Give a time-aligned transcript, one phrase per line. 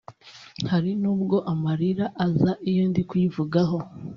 [0.71, 3.77] hari nubwo amarira aza iyo ndi kuyivugaho